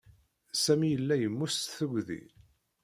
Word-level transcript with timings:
Sami 0.63 0.87
yella 0.91 1.15
yemmut 1.17 1.51
seg 1.55 1.69
tuggdi. 1.77 2.21